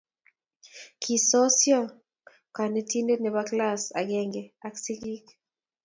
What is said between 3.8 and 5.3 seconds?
akenge ak sikiik.